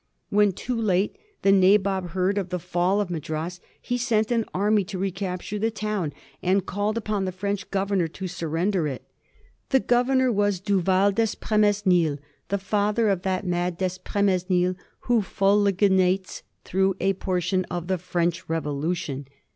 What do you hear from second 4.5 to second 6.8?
army to recapture the town, and